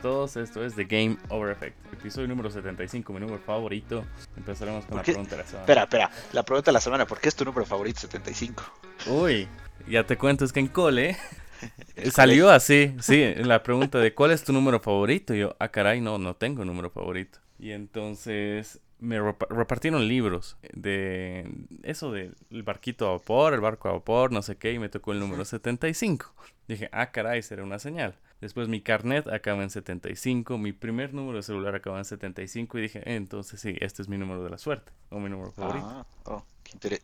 [0.00, 4.04] todos, esto es The Game Over Effect, episodio número 75, mi número favorito.
[4.36, 5.62] Empezaremos con la pregunta de la semana.
[5.62, 8.62] Espera, espera, la pregunta de la semana, ¿por qué es tu número favorito 75?
[9.06, 9.46] Uy,
[9.88, 11.16] ya te cuento, es que en cole
[12.12, 15.34] salió así, sí, la pregunta de ¿cuál es tu número favorito?
[15.34, 17.38] Y yo, ah, caray, no, no tengo número favorito.
[17.58, 21.50] Y entonces me repartieron libros de
[21.82, 25.12] eso del barquito a vapor, el barco a vapor, no sé qué, y me tocó
[25.12, 26.32] el número 75.
[26.68, 28.16] Dije, ah, caray, será una señal.
[28.40, 32.82] Después mi carnet acaba en 75, mi primer número de celular acaba en 75 y
[32.82, 35.86] dije, eh, entonces sí, este es mi número de la suerte, o mi número favorito.
[35.86, 37.00] Ah, oh, qué,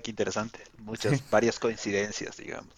[0.00, 0.60] qué interesante.
[0.78, 2.74] Muchas, varias coincidencias, digamos.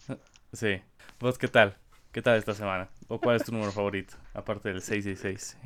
[0.53, 0.81] Sí.
[1.19, 1.77] ¿Vos qué tal?
[2.11, 2.89] ¿Qué tal esta semana?
[3.07, 4.15] ¿O cuál es tu número favorito?
[4.33, 5.57] Aparte del 666.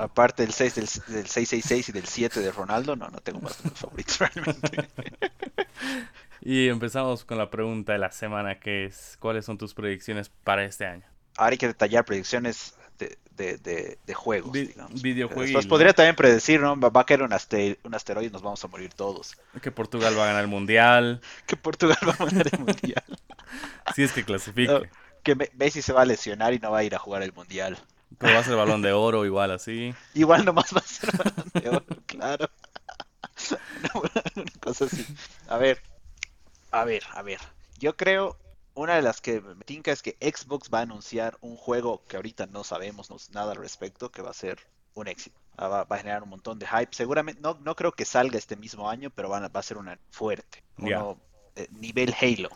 [0.00, 3.78] aparte del, 6, del, 666 y del 7 de Ronaldo, no, no tengo más números
[3.78, 4.88] favoritos realmente.
[6.40, 10.64] y empezamos con la pregunta de la semana que es, ¿cuáles son tus predicciones para
[10.64, 11.04] este año?
[11.36, 13.16] Ahora hay que detallar predicciones de,
[13.58, 14.52] de, de, juegos,
[15.00, 15.52] Videojuegos.
[15.52, 16.78] Pues podría también predecir, ¿no?
[16.78, 19.36] Va a caer un, un asteroide y nos vamos a morir todos.
[19.62, 21.20] Que Portugal va a ganar el Mundial.
[21.46, 23.04] que Portugal va a ganar el Mundial.
[23.94, 24.88] si es que clasifique
[25.24, 27.78] que Messi se va a lesionar y no va a ir a jugar el mundial.
[28.18, 29.94] Pero va a ser balón de oro igual así.
[30.14, 32.50] Igual nomás va a ser balón de oro, claro.
[33.94, 35.04] Una, cosa así.
[35.48, 35.82] A ver,
[36.70, 37.40] a ver, a ver.
[37.78, 38.38] Yo creo,
[38.74, 42.16] una de las que me tinca es que Xbox va a anunciar un juego que
[42.16, 44.60] ahorita no sabemos nada al respecto, que va a ser
[44.94, 45.40] un éxito.
[45.56, 46.92] Ah, va, a generar un montón de hype.
[46.92, 50.62] Seguramente, no, no creo que salga este mismo año, pero va a ser una fuerte.
[50.78, 51.18] Uno,
[51.56, 52.50] eh, nivel Halo.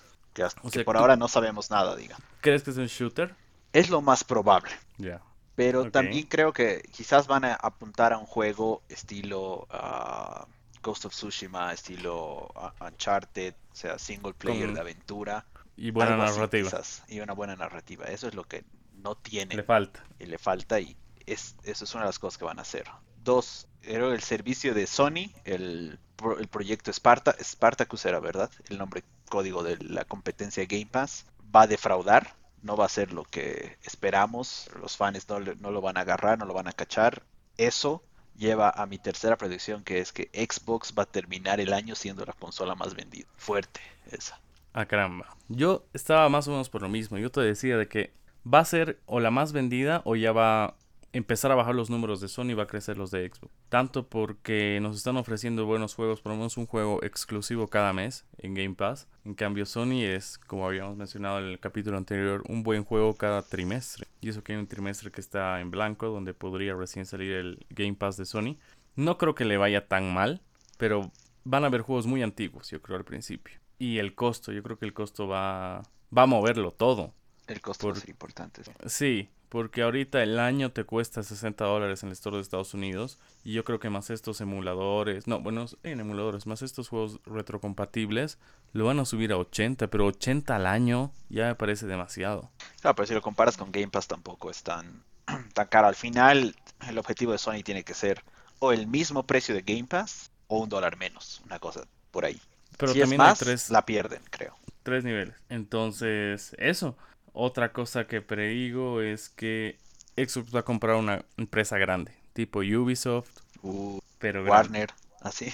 [0.73, 2.17] Que, por ahora no sabemos nada, diga.
[2.41, 3.35] ¿Crees que es un shooter?
[3.73, 4.71] Es lo más probable.
[4.97, 5.21] Ya.
[5.55, 10.47] Pero también creo que quizás van a apuntar a un juego estilo uh,
[10.83, 15.45] Ghost of Tsushima, estilo uh, Uncharted, o sea, single player de aventura.
[15.77, 16.71] Y buena narrativa.
[17.09, 18.07] y una buena narrativa.
[18.07, 18.65] Eso es lo que
[19.03, 19.55] no tiene.
[19.55, 20.05] Le falta.
[20.19, 22.87] Y le falta y es, eso es una de las cosas que van a hacer.
[23.23, 25.99] Dos, era el servicio de Sony, el,
[26.39, 28.51] el proyecto Sparta, Spartacus era, ¿verdad?
[28.69, 31.27] El nombre código de la competencia Game Pass.
[31.55, 34.69] Va a defraudar, no va a ser lo que esperamos.
[34.81, 37.23] Los fans no, no lo van a agarrar, no lo van a cachar.
[37.57, 38.03] Eso
[38.37, 42.25] lleva a mi tercera predicción, que es que Xbox va a terminar el año siendo
[42.25, 43.27] la consola más vendida.
[43.37, 43.81] Fuerte
[44.11, 44.41] esa.
[44.73, 45.37] Ah, caramba.
[45.49, 47.19] Yo estaba más o menos por lo mismo.
[47.19, 48.13] Yo te decía de que
[48.47, 50.77] va a ser o la más vendida o ya va
[51.13, 53.53] empezar a bajar los números de Sony va a crecer los de Xbox.
[53.69, 58.25] Tanto porque nos están ofreciendo buenos juegos, por lo menos un juego exclusivo cada mes
[58.39, 59.09] en Game Pass.
[59.25, 63.43] En cambio Sony es, como habíamos mencionado en el capítulo anterior, un buen juego cada
[63.43, 64.07] trimestre.
[64.21, 67.67] Y eso que hay un trimestre que está en blanco, donde podría recién salir el
[67.71, 68.57] Game Pass de Sony.
[68.97, 70.43] No creo que le vaya tan mal,
[70.77, 71.11] pero
[71.45, 73.59] van a haber juegos muy antiguos, yo creo al principio.
[73.79, 75.83] Y el costo, yo creo que el costo va,
[76.17, 77.15] va a moverlo todo.
[77.47, 78.63] El costo es importante.
[78.87, 83.19] Sí, porque ahorita el año te cuesta 60 dólares en el store de Estados Unidos.
[83.45, 88.39] Y yo creo que más estos emuladores, no, bueno, en emuladores, más estos juegos retrocompatibles,
[88.73, 92.51] lo van a subir a 80, pero 80 al año ya me parece demasiado.
[92.81, 95.03] Claro, pero si lo comparas con Game Pass tampoco es tan,
[95.55, 95.89] tan caro.
[95.89, 96.55] Al final,
[96.87, 98.23] el objetivo de Sony tiene que ser
[98.59, 102.41] o el mismo precio de Game Pass o un dólar menos, una cosa por ahí.
[102.77, 104.57] Pero si también es más, tres, la pierden, creo.
[104.83, 105.35] Tres niveles.
[105.49, 106.97] Entonces, eso.
[107.41, 109.79] Otra cosa que predigo es que
[110.17, 113.31] Xbox va a comprar una empresa grande, tipo Ubisoft,
[113.63, 114.91] uh, pero Warner,
[115.21, 115.49] así.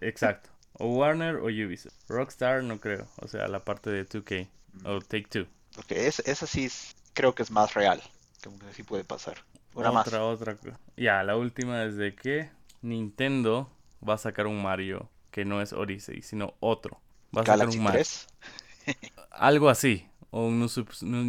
[0.00, 0.50] Exacto.
[0.74, 1.96] O Warner o Ubisoft.
[2.08, 4.46] Rockstar no creo, o sea, la parte de 2K
[4.84, 5.48] o Take Two.
[5.76, 6.70] Ok, es, esa sí
[7.14, 8.00] creo que es más real,
[8.44, 9.38] como que sí puede pasar.
[9.74, 10.40] Una otra, más.
[10.40, 10.56] otra.
[10.96, 12.48] Ya, la última es de que
[12.80, 13.68] Nintendo
[14.08, 17.00] va a sacar un Mario que no es Odyssey, sino otro.
[17.36, 18.04] Va a sacar un Mario.
[19.32, 20.06] Algo así,
[20.36, 20.58] o un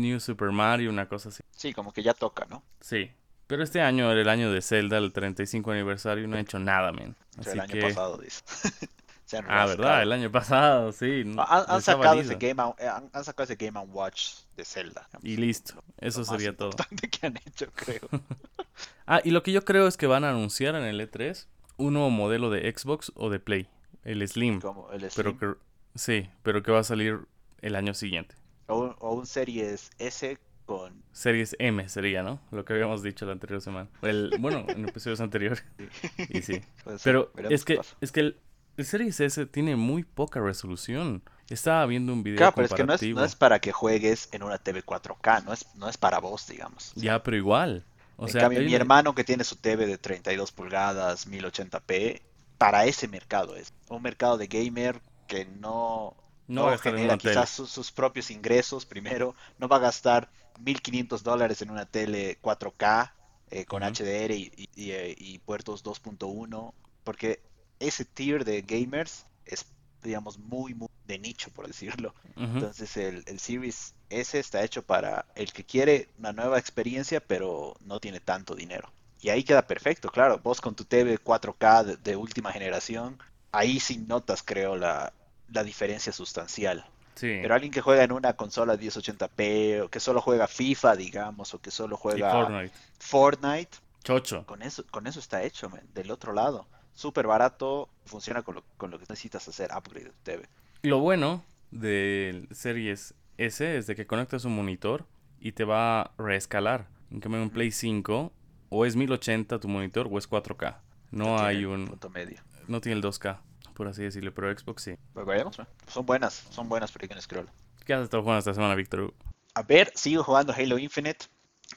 [0.02, 1.44] New, Super Mario, una cosa así.
[1.52, 2.64] Sí, como que ya toca, ¿no?
[2.82, 3.12] Sí.
[3.46, 6.92] Pero este año era el año de Zelda, el 35 aniversario, no ha hecho nada,
[6.92, 7.16] men.
[7.38, 8.42] Así el año pasado, dice.
[9.48, 10.02] ah, ¿verdad?
[10.02, 11.24] El año pasado, sí.
[11.38, 15.08] Han, sacado ese game eh, han, sacado ese Game Watch de Zelda.
[15.22, 15.84] Y listo.
[16.00, 16.72] Eso sería todo.
[17.12, 18.10] que han hecho, creo.
[19.06, 21.46] ah, y lo que yo creo es que van a anunciar en el E3
[21.78, 23.70] un nuevo modelo de Xbox o de Play.
[24.04, 24.62] El Slim.
[24.62, 25.38] Como el Slim.
[25.38, 25.60] Pero que,
[25.94, 27.20] sí, pero que va a salir
[27.62, 28.34] el año siguiente.
[28.68, 31.04] O, un Series S con...
[31.12, 32.40] Series M sería, ¿no?
[32.52, 33.90] Lo que habíamos dicho la anterior semana.
[34.02, 35.64] El, bueno, en episodios anteriores.
[36.30, 36.62] Y sí.
[37.04, 38.40] Pero es que, es que el,
[38.84, 41.24] Series S tiene muy poca resolución.
[41.50, 44.30] Estaba viendo un video claro, pero es que no es, no es, para que juegues
[44.32, 46.92] en una TV 4K, no es, no es para vos, digamos.
[46.96, 47.86] ya, pero igual.
[48.18, 52.22] O sea, cambio, mi hermano que tiene su TV de 32 pulgadas, 1080p,
[52.58, 53.74] para ese mercado es.
[53.90, 56.16] Un mercado de gamer que no
[56.48, 61.70] no, va genera quizás sus, propios ingresos primero, no va a gastar 1.500 dólares en
[61.72, 63.14] una tele 4K
[63.50, 63.84] eh, con.
[63.84, 67.42] HDR y, y- y, eh, y puertos 2.1, porque
[67.80, 69.66] ese tier de gamers es,
[70.02, 72.14] digamos, muy, muy de nicho, por decirlo.
[72.54, 77.76] Entonces el, el Series S está hecho para el que quiere una nueva experiencia, pero
[77.82, 78.92] no tiene tanto dinero.
[79.20, 80.40] Y ahí queda perfecto, claro.
[80.44, 83.18] Vos con tu TV 4K de, de última generación,
[83.52, 85.14] ahí sí notas, creo, la,
[85.52, 86.86] la diferencia sustancial.
[87.16, 87.40] Sí.
[87.42, 91.62] Pero alguien que juega en una consola 1080p, o que solo juega FIFA, digamos, o
[91.62, 92.74] que solo juega Fortnite.
[93.00, 94.46] Fortnite, Chocho.
[94.46, 96.68] con eso, con eso está hecho, man, del otro lado.
[96.94, 100.50] Súper barato, funciona con lo, con lo que necesitas hacer upgrade de TV.
[100.82, 105.06] Lo bueno del Series S es de que conectas un monitor
[105.40, 106.88] y te va a reescalar.
[107.12, 108.32] En cambio, en un Play 5
[108.70, 110.78] o es 1080 tu monitor o es 4K.
[111.12, 111.88] No tiene hay un...
[111.88, 112.42] punto medio.
[112.68, 113.40] No tiene el 2K,
[113.76, 114.96] por así decirlo, pero Xbox sí.
[115.14, 115.58] Pues vayamos.
[115.88, 117.46] Son buenas, son buenas predicciones, creo.
[117.86, 119.14] ¿Qué has estado jugando esta semana, Víctor?
[119.54, 121.28] A ver, sigo jugando Halo Infinite.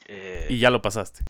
[0.07, 1.23] Eh, Y ya lo pasaste.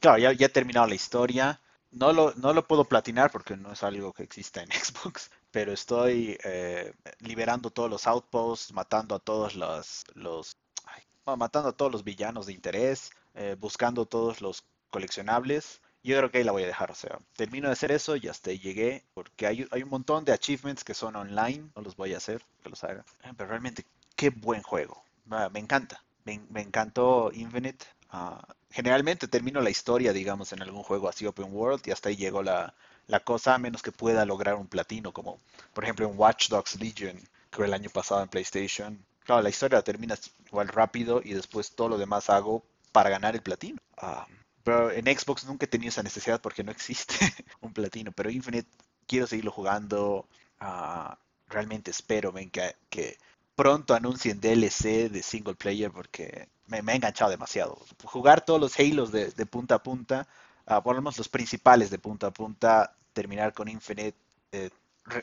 [0.00, 1.60] claro, ya, ya he terminado la historia.
[1.90, 5.72] No lo, no lo puedo platinar porque no es algo que exista en Xbox, pero
[5.72, 11.02] estoy eh, liberando todos los outposts, matando a todos los, los ay,
[11.38, 15.80] matando a todos los villanos de interés, eh, buscando todos los coleccionables.
[16.08, 18.28] Yo creo que ahí la voy a dejar, o sea, termino de hacer eso y
[18.28, 21.96] hasta ahí llegué, porque hay, hay un montón de achievements que son online, no los
[21.96, 23.04] voy a hacer, que los haga.
[23.24, 23.84] Eh, Pero realmente,
[24.16, 27.84] qué buen juego, Ah, me encanta, me, encantó Infinite.
[28.08, 32.16] Ah, generalmente termino la historia, digamos, en algún juego así open world y hasta ahí
[32.16, 32.72] llegó la,
[33.06, 35.38] la cosa, a menos que pueda lograr un platino, como
[35.74, 37.20] por ejemplo en Watch Dogs Legion,
[37.50, 38.98] que el año pasado en PlayStation.
[39.26, 43.34] Claro, la historia la terminas igual rápido y después todo lo demás hago para ganar
[43.34, 43.78] el platino.
[43.98, 44.26] Ah,
[44.68, 47.14] pero en Xbox nunca he tenido esa necesidad porque no existe
[47.62, 48.68] un platino, pero Infinite
[49.06, 50.28] quiero seguirlo jugando.
[50.60, 51.18] ah,
[51.48, 53.16] realmente espero ven, que,
[53.56, 57.78] pronto anuncien DLC de single player porque me, ha enganchado demasiado.
[58.04, 60.28] Jugar todos los Halos de, de punta a punta,
[60.66, 64.18] ah, por lo menos los principales de punta a punta, terminar con Infinite,
[64.52, 64.68] eh,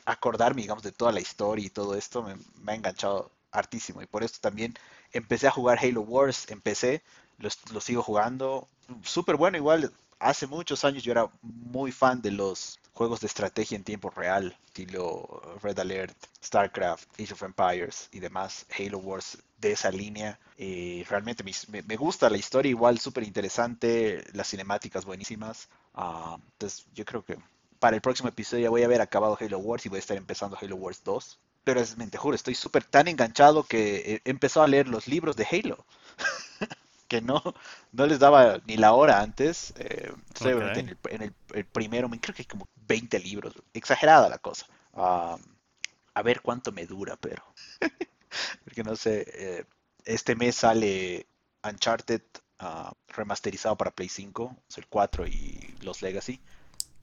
[0.05, 4.01] acordarme, digamos, de toda la historia y todo esto, me, ha enganchado hartísimo.
[4.01, 4.73] Y por esto también
[5.11, 7.03] empecé a jugar Halo Wars en PC,
[7.37, 8.67] lo, sigo jugando.
[9.03, 9.91] Súper bueno, igual.
[10.19, 14.57] Hace muchos años yo era muy fan de los juegos de estrategia en tiempo real,
[14.67, 20.39] estilo Red Alert, StarCraft, Age of Empires y demás, Halo Wars de esa línea.
[20.57, 25.67] Y realmente me, me gusta la historia, igual súper interesante, las cinemáticas buenísimas.
[25.93, 27.37] Ah, entonces yo creo que
[27.79, 30.17] para el próximo episodio ya voy a haber acabado Halo Wars y voy a estar
[30.17, 31.39] empezando Halo Wars 2.
[31.65, 35.35] Pero es, te juro, estoy súper tan enganchado que he empezado a leer los libros
[35.35, 35.85] de Halo.
[37.07, 37.41] que no,
[37.91, 39.73] no les daba ni la hora antes.
[39.77, 40.53] Eh, estoy Ok.
[40.53, 43.55] obviamente en, el, en el- el primero, me- creo que hay como 20 libros.
[43.73, 44.67] Exagerada la cosa.
[44.93, 45.37] Ah,
[46.15, 47.43] a ver cuánto me dura, pero.
[48.63, 49.25] Porque no sé.
[49.33, 49.65] eh,
[50.05, 51.27] este mes sale
[51.63, 52.21] Uncharted
[52.59, 56.41] ah, remasterizado para Play 5, o sea, el 4 y los Legacy.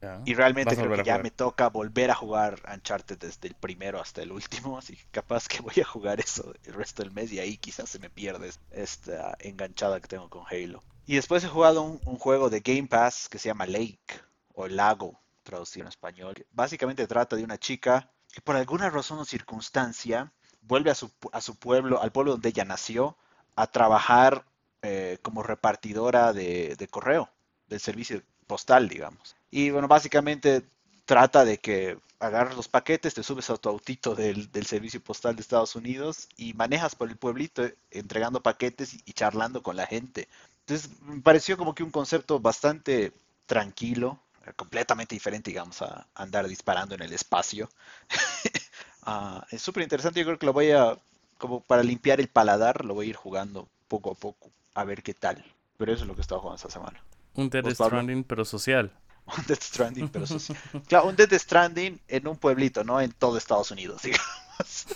[0.02, 0.20] Ya.
[0.25, 4.20] Y realmente creo que ya me toca volver a jugar Uncharted desde el primero hasta
[4.20, 7.38] el último, así que capaz que voy a jugar eso el resto del mes y
[7.38, 10.82] ahí quizás se me pierde esta enganchada que tengo con Halo.
[11.06, 14.20] Y después he jugado un, un juego de Game Pass que se llama Lake
[14.54, 16.34] o Lago, traducido en español.
[16.34, 20.32] que Básicamente trata de una chica que por alguna razón o circunstancia
[20.62, 23.16] vuelve a su, a su pueblo, al pueblo donde ella nació,
[23.56, 24.46] a trabajar
[24.82, 27.31] eh, como repartidora de, de correo,
[27.69, 29.37] del servicio postal, digamos.
[29.51, 30.63] Y bueno, básicamente
[31.05, 35.43] trata de que agarras los paquetes, te subes a tu autito del, servicio postal de
[35.43, 39.87] Estados Unidos y manejas por el pueblito eh, entregando paquetes y, y charlando con la
[39.87, 40.29] gente.
[40.61, 43.13] Entonces, me pareció como que un concepto bastante
[43.46, 47.69] tranquilo, eh, completamente diferente, digamos, a andar disparando en el espacio.
[49.05, 50.96] Ah, es súper interesante, yo creo que lo voy a,
[51.37, 55.03] como para limpiar el paladar, lo voy a ir jugando poco a poco, a ver
[55.03, 55.44] qué tal.
[55.77, 57.03] Pero eso es lo que he estado jugando esta semana.
[57.34, 57.98] Un Dead ¿Vos, Pablo?
[57.98, 58.93] Stranding, pero social.
[59.27, 60.55] Un Death Stranding, pero sí.
[60.89, 64.86] Claro, un Death Stranding en un pueblito, no en todo Estados Unidos, digamos.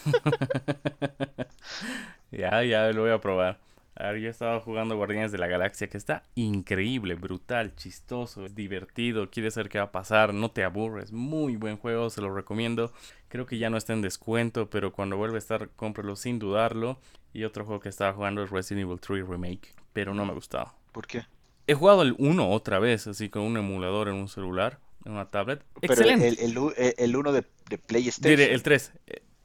[2.31, 3.59] Ya, ya lo voy a probar.
[3.95, 9.31] A ver, yo estaba jugando Guardianes de la Galaxia, que está increíble, brutal, chistoso, divertido.
[9.31, 11.13] Quieres saber qué va a pasar, no te aburres.
[11.13, 12.93] Muy buen juego, se lo recomiendo.
[13.29, 16.99] Creo que ya no está en descuento, pero cuando vuelva a estar, cómpralo sin dudarlo.
[17.33, 20.35] Y otro juego que estaba jugando es Resident Evil 3 Remake, pero no me ha
[20.35, 20.75] gustado.
[20.93, 21.25] ¿Por qué?
[21.67, 25.31] He jugado el 1 otra vez, así con un emulador en un celular, en una
[25.31, 25.65] tablet.
[25.81, 26.29] Pero Excelente.
[26.29, 28.31] el, el, u- el- el uno de, de PlayStation.
[28.37, 28.93] Diré, el 3.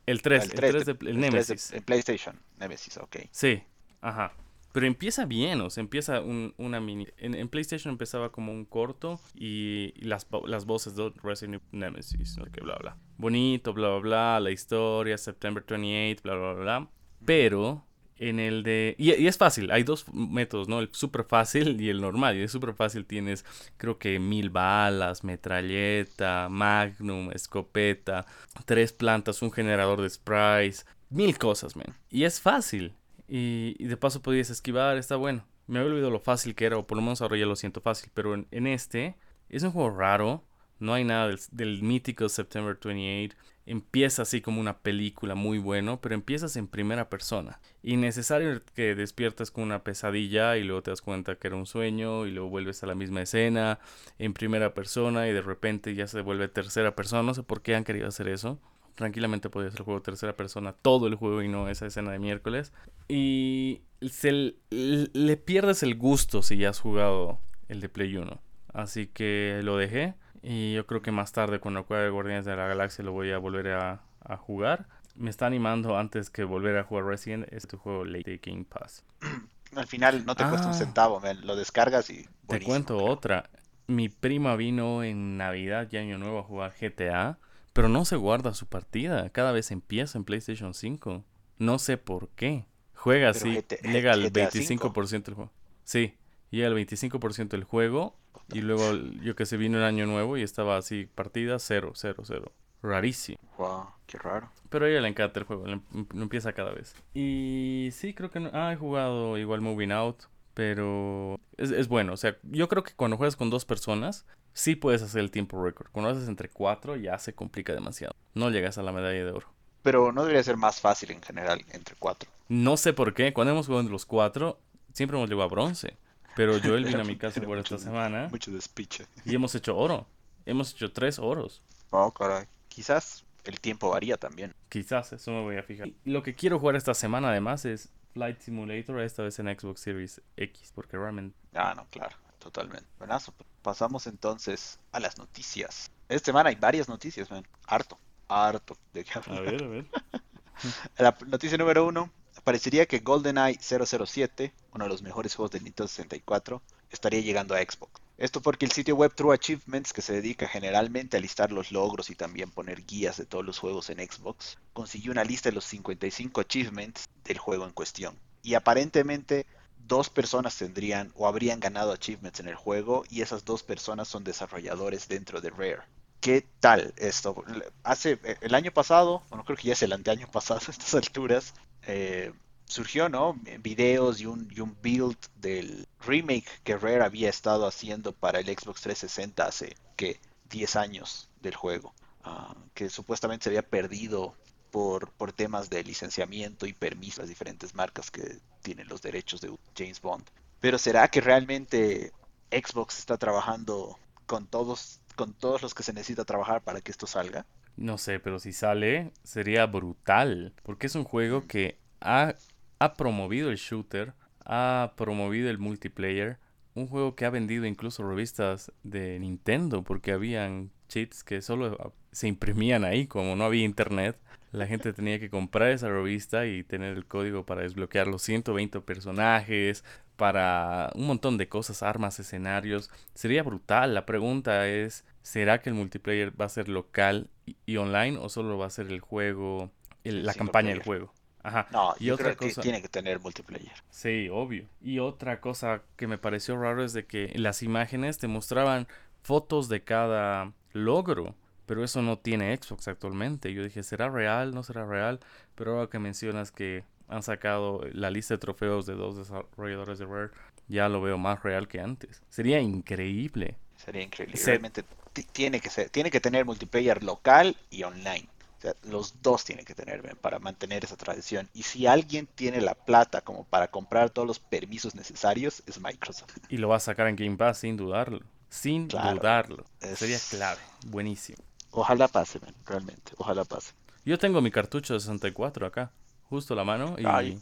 [0.07, 1.71] El 3, Ah, el 3, tres de, de- el el tres de- Nemesis.
[1.73, 2.39] en PlayStation.
[2.57, 3.17] Nemesis, ok.
[3.31, 3.63] Sí,
[4.01, 4.33] ajá.
[4.73, 7.05] Pero empieza bien, o sea, empieza un- una mini...
[7.17, 11.79] En, en PlayStation empezaba como un corto y, y las, las voces de Resident Evil
[11.81, 12.97] Nemesis, no sé qué, bla, bla.
[13.17, 16.89] Bonito, bla, bla, bla, la historia, September 28, bla, bla, bla, bla.
[17.25, 17.85] Pero
[18.21, 18.95] En el de...
[18.99, 20.79] Y, es fácil, hay dos métodos, ¿no?
[20.79, 22.37] El súper fácil y el normal.
[22.37, 23.43] Y el súper fácil tienes,
[23.77, 28.27] creo que mil balas, metralleta, magnum, escopeta,
[28.65, 31.97] tres plantas, un generador de sprites, mil cosas, man.
[32.11, 32.93] Y es fácil.
[33.27, 35.43] Y, y de paso podías esquivar, está bueno.
[35.65, 37.81] Me había olvidado lo fácil que era, o por lo menos ahora ya lo siento
[37.81, 38.11] fácil.
[38.13, 39.15] Pero en, en este
[39.49, 40.43] es un juego raro.
[40.77, 43.35] No hay nada del, del mítico September 28
[43.71, 47.61] empieza así como una película muy bueno, pero empiezas en primera persona.
[47.81, 51.65] Y necesario que despiertas con una pesadilla y luego te das cuenta que era un
[51.65, 53.79] sueño y luego vuelves a la misma escena
[54.19, 57.23] en primera persona y de repente ya se vuelve tercera persona.
[57.23, 58.59] No sé por qué han querido hacer eso.
[58.95, 62.19] Tranquilamente podría ser el juego tercera persona todo el juego y no esa escena de
[62.19, 62.73] miércoles.
[63.07, 68.37] Y se le pierdes el gusto si ya has jugado el de Play 1.
[68.73, 72.67] Así que lo dejé y yo creo que más tarde, cuando juegue Guardianes de la
[72.67, 74.87] Galaxia, lo voy a volver a, a, jugar.
[75.15, 79.05] Me está animando antes que volver a jugar Resident este juego Late Game Pass.
[79.75, 81.45] Al final no te ah, cuesta un centavo, man.
[81.45, 82.27] lo descargas y.
[82.47, 83.09] Te cuento creo.
[83.09, 83.49] otra.
[83.87, 87.39] Mi prima vino en Navidad y Año Nuevo a jugar GTA,
[87.71, 89.29] pero no se guarda su partida.
[89.29, 91.23] Cada vez empieza en PlayStation 5.
[91.57, 92.65] No sé por qué.
[92.93, 95.51] Juega así, GTA, llega al 25% del juego.
[95.83, 96.15] Sí,
[96.49, 98.20] llega al 25% del juego
[98.53, 102.23] y luego, yo que sé, vino el año nuevo y estaba así, partida 0, 0,
[102.25, 102.51] 0.
[102.83, 103.37] Rarísimo.
[103.57, 104.49] Wow, qué raro.
[104.69, 106.95] Pero a ella le encanta el juego, lo empieza cada vez.
[107.13, 112.13] Y sí, creo que no, ah, he jugado igual Moving Out, pero es, es, bueno.
[112.13, 115.63] O sea, yo creo que cuando juegas con dos personas, sí puedes hacer el tiempo
[115.63, 115.89] récord.
[115.91, 118.15] Cuando haces entre cuatro, ya se complica demasiado.
[118.33, 119.47] No llegas a la medalla de oro.
[119.83, 122.29] Pero no debería ser más fácil en general entre cuatro.
[122.49, 123.33] No sé por qué.
[123.33, 124.59] Cuando hemos jugado entre los cuatro,
[124.93, 125.97] siempre hemos llegado a bronce.
[126.35, 128.27] Pero Joel vino a mi casa por esta semana.
[128.29, 129.05] Mucho despiche.
[129.25, 130.07] Y hemos hecho oro.
[130.45, 131.61] Hemos hecho tres oros.
[131.89, 132.45] Oh, caray.
[132.69, 134.55] Quizás el tiempo varía también.
[134.69, 135.89] Quizás, eso me voy a fijar.
[136.05, 139.81] Y lo que quiero jugar esta semana además es Flight Simulator, esta vez en Xbox
[139.81, 141.37] Series X, porque realmente...
[141.53, 142.87] Ah, no, claro, totalmente.
[142.97, 143.33] Buenazo.
[143.61, 145.91] Pasamos entonces a las noticias.
[146.09, 147.45] Esta semana hay varias noticias, man.
[147.67, 147.97] Harto,
[148.27, 149.37] harto de qué hablar.
[149.37, 149.85] A ver, a ver.
[150.97, 152.11] La noticia número uno
[152.43, 157.59] parecería que GoldenEye 007, uno de los mejores juegos del Nintendo 64, estaría llegando a
[157.59, 158.01] Xbox.
[158.17, 162.11] Esto porque el sitio web True Achievements, que se dedica generalmente a listar los logros
[162.11, 165.65] y también poner guías de todos los juegos en Xbox, consiguió una lista de los
[165.65, 168.15] 55 achievements del juego en cuestión.
[168.43, 169.47] Y aparentemente
[169.87, 174.23] dos personas tendrían o habrían ganado achievements en el juego y esas dos personas son
[174.23, 175.81] desarrolladores dentro de Rare.
[176.19, 177.43] ¿Qué tal esto?
[177.81, 181.55] Hace el año pasado, bueno creo que ya es el anteaño pasado a estas alturas,
[181.87, 182.33] eh,
[182.65, 183.33] surgió, ¿no?
[183.59, 188.45] Videos y un, y un build del remake que Rare había estado haciendo para el
[188.45, 190.19] Xbox 360 hace, que
[190.49, 191.93] 10 años del juego,
[192.25, 194.35] uh, que supuestamente se había perdido
[194.71, 200.01] por, temas de licenciamiento y permiso a diferentes marcas que tienen los derechos de James
[200.01, 200.25] Bond.
[200.59, 202.11] Pero ¿será que realmente
[202.51, 207.07] Xbox está trabajando con todos, con todos los que se necesita trabajar para que esto
[207.07, 207.45] salga?
[207.77, 212.35] No sé, pero si sale sería brutal, porque es un juego que ha,
[212.79, 214.13] ha promovido el shooter,
[214.45, 216.37] ha promovido el multiplayer,
[216.73, 222.27] un juego que ha vendido incluso revistas de Nintendo, porque habían cheats que solo se
[222.27, 224.17] imprimían ahí, como no había internet.
[224.51, 228.81] La gente tenía que comprar esa revista y tener el código para desbloquear los 120
[228.81, 229.83] personajes,
[230.17, 232.91] para un montón de cosas, armas, escenarios.
[233.13, 233.93] Sería brutal.
[233.93, 237.29] La pregunta es, ¿será que el multiplayer va a ser local
[237.65, 239.71] y, online o solo va a ser el juego,
[240.03, 241.13] el, la campaña del juego?
[241.43, 241.67] Ajá.
[241.71, 242.55] No, y otra cosa...
[242.55, 243.73] que tiene que tener multiplayer.
[243.89, 244.67] Sí, obvio.
[244.79, 248.87] Y otra cosa que me pareció raro es de que las imágenes te mostraban
[249.23, 251.35] fotos de cada logro.
[251.65, 253.53] Pero eso no tiene Xbox actualmente.
[253.53, 254.53] Yo dije, ¿será real?
[254.53, 255.19] ¿No será real?
[255.55, 260.05] Pero ahora que mencionas que han sacado la lista de trofeos de dos desarrolladores de
[260.05, 260.31] Rare,
[260.67, 262.21] ya lo veo más real que antes.
[262.29, 263.57] Sería increíble.
[263.75, 264.39] Sería increíble.
[264.45, 268.27] Realmente tiene que ser, tiene que tener multiplayer local y online.
[268.57, 271.49] O sea, los dos tienen que tener para mantener esa tradición.
[271.53, 276.37] Y si alguien tiene la plata como para comprar todos los permisos necesarios, es Microsoft.
[276.49, 278.21] Y lo va a sacar en Game Pass sin dudarlo.
[278.49, 279.65] Sin claro, dudarlo.
[279.79, 279.99] Es...
[279.99, 280.61] Sería clave.
[280.85, 281.41] Buenísimo.
[281.71, 283.13] Ojalá pase, man, realmente.
[283.17, 283.71] Ojalá pase.
[284.05, 285.91] Yo tengo mi cartucho de 64 acá
[286.31, 287.37] justo la mano y,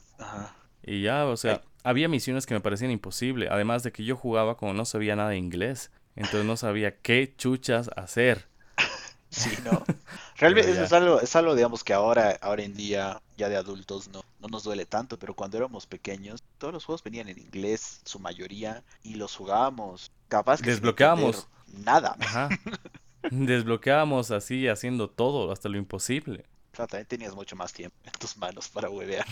[0.82, 4.58] y ya, o sea, había misiones que me parecían imposibles, además de que yo jugaba
[4.58, 8.48] como no sabía nada de inglés, entonces no sabía qué chuchas hacer.
[9.32, 9.84] Sí, ¿no?
[10.38, 14.24] Realmente es algo, es algo, digamos, que ahora, ahora en día, ya de adultos, no,
[14.40, 18.18] no nos duele tanto, pero cuando éramos pequeños, todos los juegos venían en inglés, su
[18.18, 22.16] mayoría, y los jugábamos capaz que desbloqueábamos nada.
[22.22, 22.50] Ajá.
[23.30, 26.46] Desbloqueábamos así, haciendo todo, hasta lo imposible
[26.88, 29.26] también tenías mucho más tiempo en tus manos para huevear.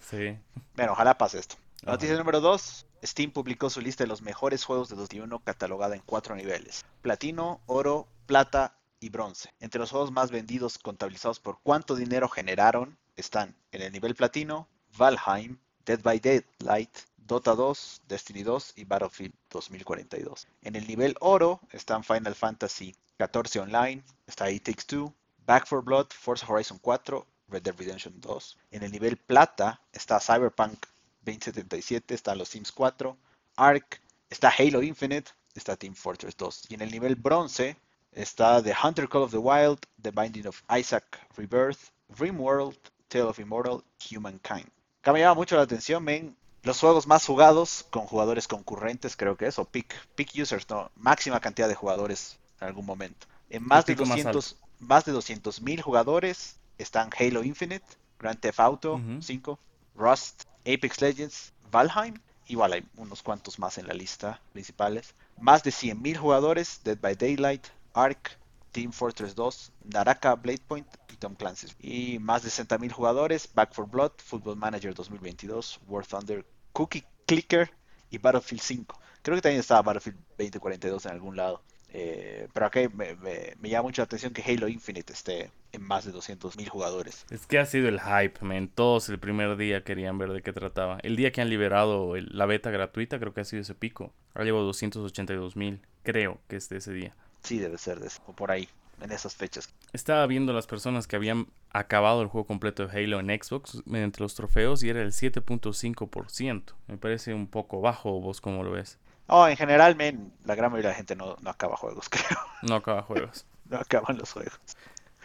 [0.00, 0.38] Sí.
[0.74, 1.56] Bueno, ojalá pase esto.
[1.82, 1.92] Ajá.
[1.92, 2.86] Noticia número 2.
[3.04, 6.84] Steam publicó su lista de los mejores juegos de 2021 catalogada en cuatro niveles.
[7.02, 9.50] Platino, oro, plata y bronce.
[9.60, 14.68] Entre los juegos más vendidos contabilizados por cuánto dinero generaron están en el nivel platino,
[14.96, 20.48] Valheim, Dead by Daylight, Dota 2, Destiny 2 y Battlefield 2042.
[20.62, 25.14] En el nivel oro están Final Fantasy 14 Online, está It Takes Two,
[25.46, 28.58] Back for Blood, Forza Horizon 4, Red Dead Redemption 2.
[28.72, 30.86] En el nivel plata está Cyberpunk
[31.28, 33.16] 2077, está los Sims 4,
[33.56, 36.70] Ark, está Halo Infinite, está Team Fortress 2.
[36.70, 37.76] Y en el nivel bronce
[38.12, 41.04] está The Hunter Call of the Wild, The Binding of Isaac
[41.36, 44.70] Rebirth, Rimworld, Tale of Immortal, Humankind.
[45.02, 49.36] Acá me llama mucho la atención, ven, los juegos más jugados con jugadores concurrentes, creo
[49.36, 53.26] que es, o peak, peak users, no, máxima cantidad de jugadores en algún momento.
[53.50, 57.86] En más de pico más 200, más de 200 mil jugadores están Halo Infinite,
[58.18, 59.22] Grand Theft Auto Ujú.
[59.22, 59.58] 5,
[59.94, 62.14] Rust, Apex Legends, Valheim.
[62.46, 65.14] Igual hay unos cuantos más en la lista principales.
[65.40, 68.38] Más de 100.000 jugadores, Dead by Daylight, Ark,
[68.72, 71.68] Team Fortress 2, Naraka Blade Point y Tom Clancy.
[71.80, 77.70] Y más de 60.000 jugadores, Back for Blood, Football Manager 2022, War Thunder, Cookie Clicker
[78.10, 78.98] y Battlefield 5.
[79.22, 81.62] Creo que también estaba Battlefield 2042 en algún lado.
[81.90, 85.82] Eh, pero acá me, me- me llama mucho la atención que Halo Infinite esté en
[85.82, 87.26] más de 200.000 jugadores.
[87.30, 88.68] Es que ha sido el hype, men.
[88.68, 90.98] Todos el primer día querían ver de qué trataba.
[91.02, 94.12] El día que han liberado el- la beta gratuita, creo que ha sido ese pico.
[94.34, 95.80] Ha llegado 282 mil.
[96.04, 97.14] Creo que es de ese día.
[97.42, 98.68] Sí, debe ser de eso, o por ahí,
[99.00, 99.72] en esas fechas.
[99.92, 104.20] Estaba viendo las personas que habían acabado el juego completo de Halo en Xbox mediante
[104.20, 106.74] los trofeos y era el 7.5%.
[106.86, 108.98] Me parece un poco bajo, vos cómo lo ves.
[109.26, 112.38] Oh, en general, men, la gran mayoría de la gente no, no acaba juegos, creo.
[112.62, 113.44] No acaba juegos.
[113.66, 114.58] No acaban los juegos.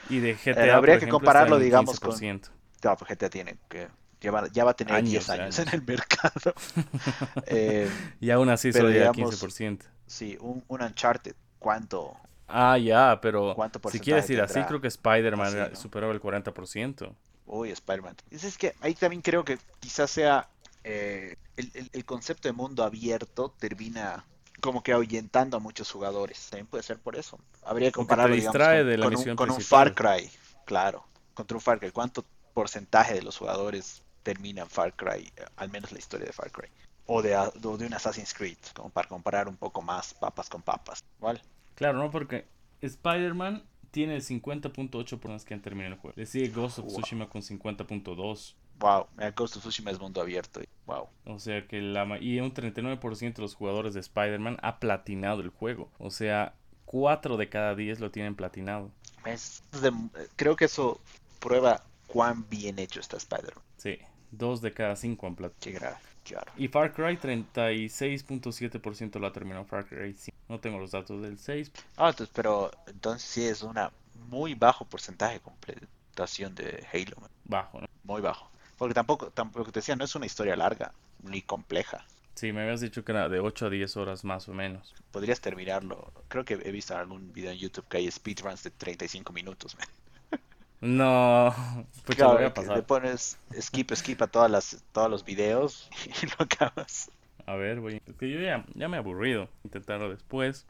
[0.10, 2.50] Y de GTA, Eh, habría por que ejemplo, compararlo, digamos, con- 15%.
[2.80, 3.88] Claro, pues GTA tiene que.
[4.22, 5.74] Lleva, ya va a tener Años, 10 años años.
[5.74, 6.54] en el mercado.
[7.48, 7.90] Eh,
[8.22, 9.86] Y aún así solo llega al digamos- 15%.
[10.06, 12.16] sí, un, un Uncharted, ¿cuánto?
[12.48, 15.76] Ah, ya, pero ¿Cuánto si quieres ir así, creo que Spider-Man ¿no?
[15.76, 17.14] superaba el 40%.
[17.46, 18.16] Uy, Spider-Man.
[18.32, 20.48] Es, es que ahí también creo que quizás sea
[20.84, 24.26] eh, el, el- el concepto de mundo abierto termina
[24.64, 26.48] como que ahuyentando a muchos jugadores.
[26.50, 27.38] También puede ser por eso.
[27.64, 29.62] Habría que compararlo, digamos, con, de la con un, con.
[29.62, 30.30] Far Cry.
[30.64, 31.92] Claro, contra un Far Cry.
[31.92, 32.24] ¿Cuánto
[32.54, 35.34] porcentaje de los jugadores termina en Far Cry?
[35.36, 36.70] Eh, Al menos la historia de Far Cry.
[37.08, 40.62] O de, o de un Assassin's Creed, como para comparar un poco más papas con
[40.62, 41.04] papas.
[41.20, 41.42] ¿Vale?
[41.76, 42.10] Claro, ¿no?
[42.10, 42.48] Porque
[42.80, 46.16] Spider-Man tiene el 50.8 por las que han terminado el juego.
[46.16, 47.02] Le sigue Ghost of Wow.
[47.02, 48.56] Tsushima con 50.2.
[48.80, 50.62] Wow, mira, Ghost of Tsushima es mundo abierto.
[50.86, 51.08] Wow.
[51.26, 55.50] O sea que la y un 39% de los jugadores de Spider-Man ha platinado el
[55.50, 55.90] juego.
[56.00, 56.54] O sea,
[56.86, 58.92] 4 de cada 10 lo tienen platinado.
[59.26, 59.94] Es de-
[60.36, 61.00] creo que eso
[61.40, 63.64] prueba cuán bien hecho está Spider-Man.
[63.78, 63.98] Sí,
[64.32, 65.60] 2 de cada 5 han platinado.
[65.62, 66.52] Qué grave, claro.
[66.58, 70.38] Y Far Cry 36.7% lo ha terminado Far Cry 5.
[70.50, 71.72] No tengo los datos del 6.
[71.96, 73.92] Ah, entonces, pero entonces sí es una
[74.30, 77.30] muy bajo porcentaje de completación de Halo, man.
[77.46, 77.88] Bajo, ¿no?
[78.04, 78.50] muy bajo.
[78.78, 80.92] Porque tampoco, tampoco te decía, no es una historia larga
[81.24, 82.06] ni compleja.
[82.36, 84.94] Sí, me habías dicho que era de 8 a 10 horas más o menos.
[85.12, 86.12] Podrías terminarlo.
[86.30, 89.76] Creo que he visto algún video en YouTube que hay speedruns de 35 minutos.
[89.78, 89.88] man.
[90.82, 91.56] No,
[92.06, 92.86] pues Claro, voy a que le pasar.
[92.86, 95.90] pones skip, skip a todas las, todos los videos
[96.22, 97.10] y lo acabas.
[97.46, 98.02] A ver, voy.
[98.06, 99.48] Es que yo ya, ya me he aburrido.
[99.64, 100.66] Intentarlo después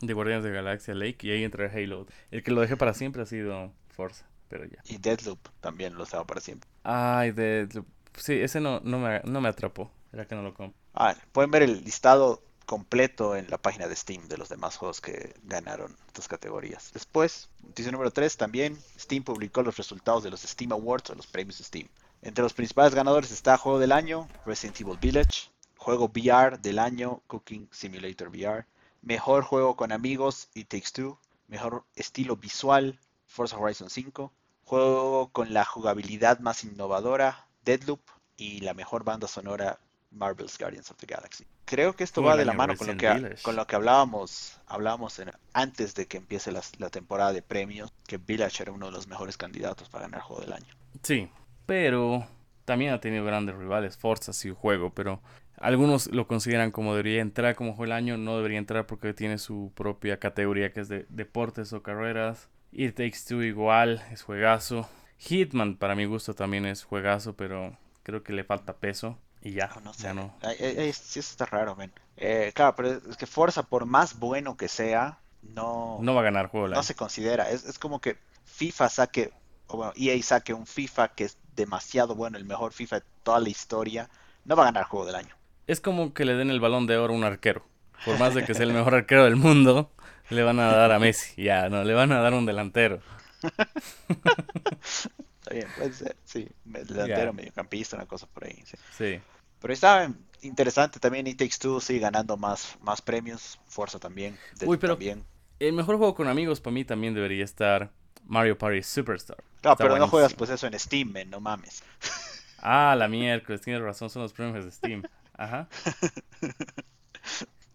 [0.00, 2.06] de Guardianes de Galaxia Lake y ahí entra Halo.
[2.30, 4.78] El que lo dejé para siempre ha sido Forza, pero ya.
[4.84, 6.68] Y Deadloop también lo estaba para siempre.
[6.82, 7.68] Ay, de.
[8.16, 9.90] Sí, ese no, no, me, no me atrapó.
[10.12, 10.78] Era que no lo compro.
[10.94, 15.00] Ah, pueden ver el listado completo en la página de Steam de los demás juegos
[15.00, 16.90] que ganaron estas categorías.
[16.92, 21.26] Después, noticia número 3 también, Steam publicó los resultados de los Steam Awards o los
[21.26, 21.88] premios Steam.
[22.20, 27.22] Entre los principales ganadores está Juego del Año, Resident Evil Village, Juego VR del Año,
[27.26, 28.66] Cooking Simulator VR,
[29.00, 34.30] Mejor Juego con Amigos, It Takes Two, Mejor Estilo Visual, Forza Horizon 5,
[34.68, 38.02] Juego con la jugabilidad más innovadora, Deadloop,
[38.36, 39.78] y la mejor banda sonora,
[40.10, 41.46] Marvel's Guardians of the Galaxy.
[41.64, 45.18] Creo que esto va de la mano con lo que, con lo que hablábamos, hablábamos
[45.20, 49.08] en- antes de que empiece la, temporada de premios, que Village era uno de los
[49.08, 50.74] mejores candidatos para ganar Juego del Año.
[51.02, 51.30] Sí,
[51.64, 52.26] pero
[52.66, 53.96] también ha tenido grandes rivales.
[53.96, 55.22] Forza sí juego, pero
[55.56, 58.18] algunos lo consideran como debería entrar como juego del año.
[58.18, 62.50] No debería entrar porque tiene su propia categoría que es de deportes o carreras.
[62.72, 64.88] It Takes Two igual, es juegazo.
[65.18, 69.18] Hitman para mi gusto también es juegazo, pero creo que le falta peso.
[69.42, 70.02] Y ya, No, no sé.
[70.04, 70.34] ya no.
[70.42, 71.92] Ay, ay, ay, sí, eso está raro, men.
[72.16, 76.24] Eh, claro, pero es que Forza, por más bueno que sea, no, No va a
[76.24, 77.48] ganar juego no se considera.
[77.50, 79.32] Es, es como que FIFA saque,
[79.68, 83.40] o bueno, EA saque un FIFA que es demasiado bueno, el mejor FIFA de toda
[83.40, 84.08] la historia,
[84.44, 85.34] no va a ganar juego del año.
[85.66, 87.64] Es como que le den el balón de oro a un arquero.
[88.04, 89.90] Por más de que sea el mejor arquero del mundo,
[90.30, 91.42] le van a dar a Messi.
[91.42, 93.00] Ya, no, le van a dar un delantero.
[93.42, 96.48] Está bien, puede ser, sí.
[96.64, 98.62] Delantero, mediocampista, una cosa por ahí.
[98.64, 98.76] Sí.
[98.96, 99.20] sí.
[99.60, 100.12] Pero está
[100.42, 101.26] interesante también.
[101.26, 103.58] It Takes Two sigue ganando más, más premios.
[103.66, 104.36] Fuerza también.
[104.64, 105.24] Uy, pero también.
[105.58, 107.90] el mejor juego con amigos para mí también debería estar
[108.24, 109.42] Mario Party Superstar.
[109.60, 111.82] Claro, pero no juegas pues eso en Steam, no mames.
[112.60, 115.04] Ah, la miércoles, tienes razón, son los premios de Steam.
[115.34, 115.68] Ajá.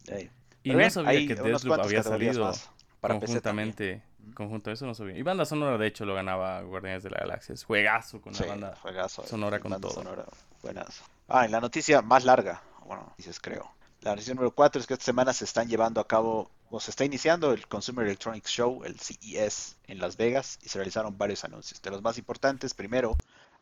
[0.63, 2.52] Y no sabía que Deathloop había salido
[3.02, 4.04] conjuntamente.
[4.34, 5.17] Conjunto, eso no sabía.
[5.17, 7.54] Y banda sonora, de hecho, lo ganaba Guardianes de la Galaxia.
[7.54, 8.78] Es juegazo con la banda
[9.26, 9.91] sonora con todo.
[9.91, 10.26] Sonora,
[11.28, 13.69] Ah, y la noticia más larga, bueno, dices creo.
[14.02, 16.91] La noticia número 4 es que esta semana se están llevando a cabo, o se
[16.91, 21.43] está iniciando el Consumer Electronics Show, el CES, en Las Vegas, y se realizaron varios
[21.43, 21.82] anuncios.
[21.82, 23.15] De los más importantes, primero,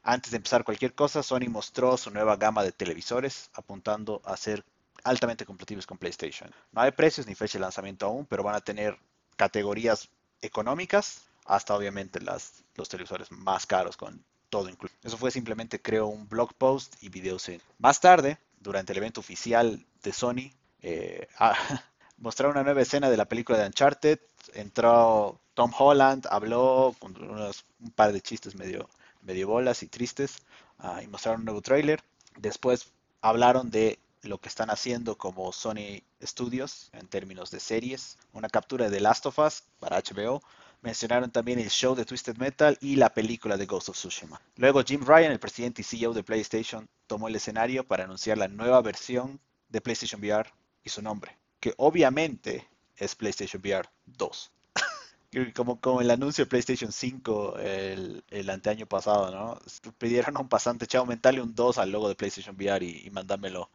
[0.04, 4.64] antes de empezar cualquier cosa, Sony mostró su nueva gama de televisores, apuntando a ser
[5.04, 6.50] altamente compatibles con PlayStation.
[6.72, 8.98] No hay precios ni fecha de lanzamiento aún, pero van a tener
[9.36, 10.10] categorías
[10.42, 14.98] económicas hasta obviamente los televisores más caros con todo incluido.
[15.04, 17.50] Eso fue simplemente creo un blog post y videos.
[17.80, 21.28] Más tarde, durante el evento oficial de Sony, eh,
[22.18, 24.20] mostraron una nueva escena de la película de Uncharted.
[24.54, 28.90] Entró Tom Holland, habló con un par de chistes medio,
[29.22, 30.44] medio bolas y tristes
[30.80, 32.04] ah, y mostraron un nuevo trailer.
[32.38, 38.50] Después hablaron de lo que están haciendo como Sony Studios en términos de series, una
[38.50, 40.42] captura de Last of Us para HBO.
[40.82, 44.42] Mencionaron también el show de Twisted Metal y la película de Ghost of Tsushima.
[44.56, 48.48] Luego Jim Ryan, el presidente y CEO de PlayStation, tomó el escenario para anunciar la
[48.48, 50.52] nueva versión de PlayStation VR
[50.84, 54.52] y su nombre, que obviamente es PlayStation VR 2.
[55.56, 59.60] como, como el anuncio de PlayStation 5 el, el anteaño pasado, ¿no?
[59.98, 63.10] Pidieron a un pasante, chao, aumentarle un 2 al logo de PlayStation VR y, y
[63.12, 63.70] mandámelo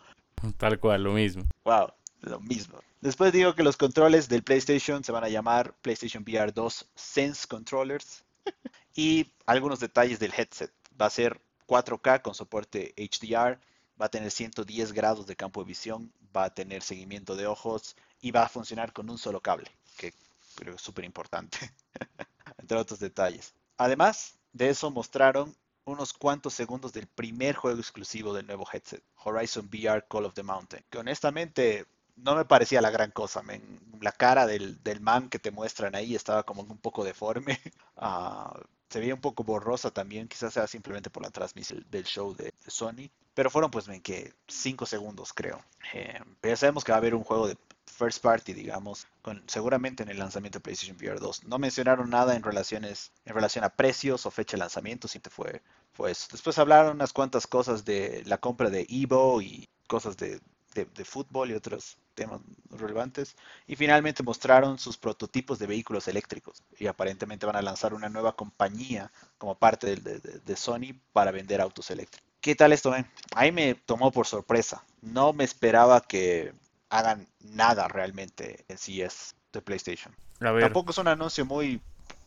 [0.59, 1.45] Tal cual, lo mismo.
[1.65, 2.79] Wow, lo mismo.
[3.01, 7.47] Después digo que los controles del PlayStation se van a llamar PlayStation VR 2 Sense
[7.47, 8.25] Controllers.
[8.97, 10.73] y algunos detalles del headset.
[11.01, 13.61] Va a ser 4K con soporte HDR,
[14.01, 17.97] va a tener 110 grados de campo de visión, va a tener seguimiento de ojos
[18.21, 20.13] y va a funcionar con un solo cable, que
[20.55, 21.59] creo que es súper importante,
[22.59, 23.55] entre otros detalles.
[23.77, 25.55] Además de eso mostraron
[25.87, 30.43] unos cuantos segundos del primer juego exclusivo del nuevo headset, Horizon VR Call of the
[30.43, 33.43] Mountain, que honestamente no me parecía la gran cosa.
[34.01, 37.59] La cara del, man que te muestran ahí estaba como un poco deforme.
[37.99, 38.53] Ah,
[38.91, 42.53] se veía un poco borrosa también, quizás sea simplemente por la transmisión del show de,
[42.67, 43.11] Sony.
[43.33, 45.65] Pero fueron pues ven, que 5 segundos creo.
[45.95, 49.07] Eh, pero ya sabemos que va a haber un juego de first party, digamos,
[49.47, 51.45] seguramente en el lanzamiento de PlayStation VR 2.
[51.45, 55.63] No mencionaron nada en relaciones en relación a precios o fecha de lanzamiento, simplemente fue,
[55.93, 56.29] fue eso.
[56.31, 60.41] Después hablaron unas cuantas cosas de la compra de Evo y cosas de,
[60.75, 63.37] de, fútbol y otros temas relevantes.
[63.67, 66.63] Y finalmente mostraron sus prototipos de vehículos eléctricos.
[66.79, 71.61] Y aparentemente van a lanzar una nueva compañía como parte de, de Sony para vender
[71.61, 72.27] autos eléctricos.
[72.41, 73.11] ¿Qué tal esto, ven?
[73.35, 74.85] Ahí me tomó por sorpresa.
[75.01, 76.53] No me esperaba que
[76.91, 80.15] hagan nada realmente en CES de PlayStation.
[80.39, 81.81] Tampoco es un anuncio muy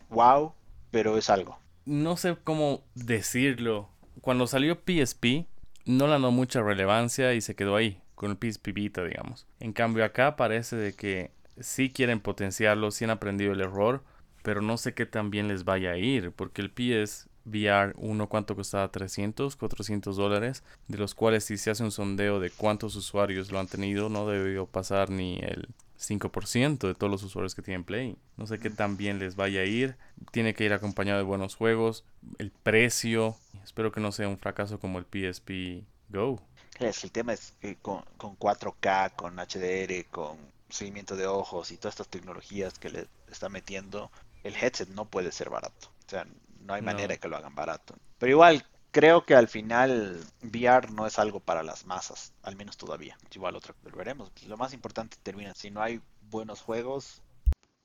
[0.09, 0.53] wow,
[0.91, 1.59] pero es algo.
[1.85, 3.89] No sé cómo decirlo.
[4.21, 5.47] Cuando salió PSP,
[5.85, 9.47] no le dio mucha relevancia y se quedó ahí, con el PSP Vita, digamos.
[9.59, 14.03] En cambio, acá parece de que sí quieren potenciarlo, sí han aprendido el error,
[14.43, 18.27] pero no sé qué tan bien les vaya a ir, porque el PS VR 1
[18.27, 22.95] cuánto costaba 300, 400 dólares, de los cuales si se hace un sondeo de cuántos
[22.95, 27.61] usuarios lo han tenido, no debió pasar ni el 5% de todos los usuarios que
[27.61, 28.17] tienen Play.
[28.37, 29.97] No sé qué tan bien les vaya a ir.
[30.31, 32.05] Tiene que ir acompañado de buenos juegos.
[32.37, 33.35] El precio.
[33.63, 36.41] Espero que no sea un fracaso como el PSP Go.
[36.79, 40.37] el tema es que con, con 4K, con HDR, con
[40.69, 44.09] seguimiento de ojos y todas estas tecnologías que le está metiendo,
[44.43, 45.87] el headset no puede ser barato.
[46.07, 46.25] O sea,
[46.61, 47.95] no hay manera de que lo hagan barato.
[48.17, 52.77] Pero igual, creo que al final VR no es algo para las masas, al menos
[52.77, 53.17] todavía.
[53.33, 54.31] Igual otro, pero veremos.
[54.47, 57.21] Lo más importante termina, si no hay buenos juegos,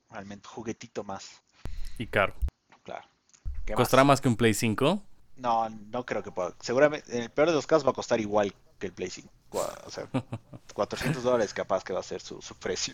[0.09, 1.41] realmente juguetito más.
[1.97, 2.33] Y caro.
[2.83, 3.07] Claro.
[3.75, 4.21] ¿Costará más?
[4.21, 5.01] que un Play 5?
[5.37, 6.53] No, no creo que pueda.
[6.59, 9.29] Seguramente, en el peor de los casos va a costar igual que el Play 5.
[9.85, 10.07] O sea,
[10.73, 12.93] 400 dólares capaz que va a ser su, su precio.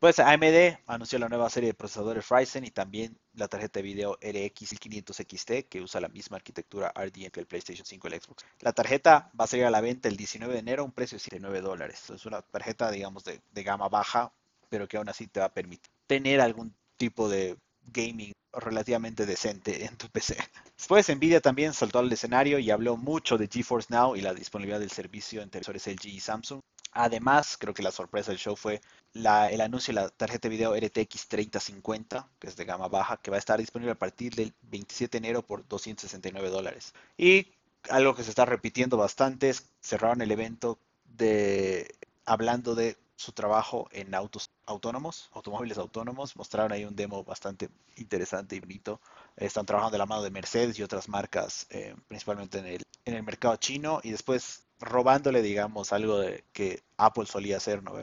[0.00, 4.16] Pues AMD anunció la nueva serie de procesadores Ryzen y también la tarjeta de video
[4.22, 8.22] RX 1500 XT que usa la misma arquitectura RDM que el PlayStation 5 y el
[8.22, 8.44] Xbox.
[8.60, 11.16] La tarjeta va a salir a la venta el 19 de enero a un precio
[11.16, 12.10] de 79 dólares.
[12.10, 14.32] Es una tarjeta, digamos, de, gama baja,
[14.68, 19.84] pero que aún así te va a permitir tener algún tipo de gaming relativamente decente
[19.84, 20.36] en tu PC.
[20.76, 24.78] Después Nvidia también saltó al escenario y habló mucho de GeForce Now y la disponibilidad
[24.78, 26.60] del servicio en televisores LG y Samsung.
[26.92, 28.80] Además, creo que la sorpresa del show fue
[29.14, 33.30] el anuncio de la tarjeta de video RTX 3050, que es de gama baja, que
[33.30, 36.94] va a estar disponible a partir del 27 de enero por 269 dólares.
[37.16, 37.48] Y
[37.90, 41.94] algo que se está repitiendo bastante es cerraron el evento de
[42.24, 46.36] hablando de su trabajo en autos autónomos, automóviles autónomos.
[46.36, 49.00] Mostraron ahí un demo bastante interesante y bonito.
[49.36, 53.14] Están trabajando de la mano de Mercedes y otras marcas, eh, principalmente en el, en
[53.14, 54.00] el mercado chino.
[54.04, 57.94] Y después robándole, digamos, algo de que Apple solía hacer, ¿no?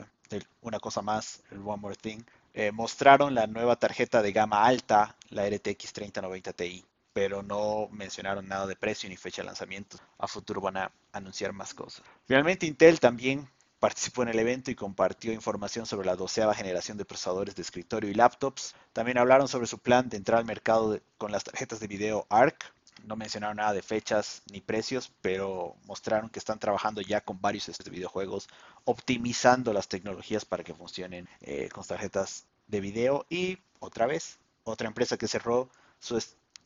[0.62, 2.22] Una cosa más, el One More Thing.
[2.54, 8.48] Eh, mostraron la nueva tarjeta de gama alta, la RTX 3090 Ti, pero no mencionaron
[8.48, 9.98] nada de precio ni fecha de lanzamiento.
[10.18, 12.02] A futuro van a anunciar más cosas.
[12.26, 17.04] Finalmente Intel también participó en el evento y compartió información sobre la doceava generación de
[17.04, 18.74] procesadores de escritorio y laptops.
[18.92, 22.72] También hablaron sobre su plan de entrar al mercado con las tarjetas de video ARC,
[23.04, 27.66] no mencionaron nada de fechas ni precios, pero mostraron que están trabajando ya con varios
[27.66, 28.48] de videojuegos,
[28.84, 33.26] optimizando las tecnologías para que funcionen eh, con tarjetas de video.
[33.30, 35.70] Y otra vez, otra empresa que cerró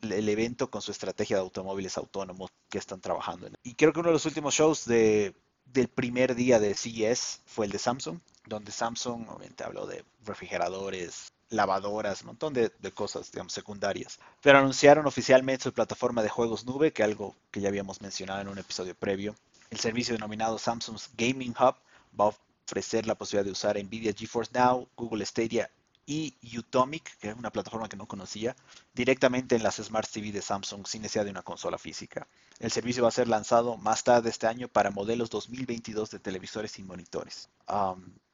[0.03, 3.55] el evento con su estrategia de automóviles autónomos que están trabajando en.
[3.63, 5.35] Y creo que uno de los últimos shows de,
[5.67, 11.33] del primer día de CES fue el de Samsung, donde Samsung obviamente habló de refrigeradores,
[11.51, 14.19] lavadoras, un montón de, cosas, digamos, secundarias.
[14.41, 18.49] Pero anunciaron oficialmente su plataforma de juegos nube, que algo que ya habíamos mencionado en
[18.49, 19.35] un episodio previo.
[19.71, 21.77] El servicio denominado Samsung's Gaming Hub
[22.19, 22.35] va a
[22.67, 25.71] ofrecer la posibilidad de usar Nvidia GeForce Now, Google Stadia
[26.07, 28.57] y Utomic, que es una plataforma que no conocía,
[28.95, 32.27] directamente en las Smart TV de Samsung sin necesidad de una consola física.
[32.59, 36.79] El servicio va a ser lanzado más tarde este año para modelos 2022 de televisores
[36.81, 37.49] y monitores.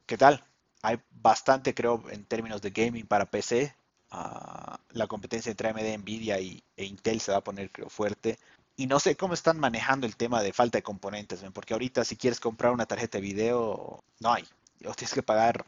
[0.07, 0.43] ¿Qué tal?
[0.81, 3.75] Hay bastante, creo, en términos de gaming para PC.
[4.11, 8.37] Ah, la competencia entre AMD, Nvidia y, e Intel se va a poner, creo, fuerte.
[8.75, 12.15] Y no sé cómo están manejando el tema de falta de componentes, porque ahorita si
[12.15, 14.45] quieres comprar una tarjeta de video, no hay.
[14.85, 15.65] O tienes que pagar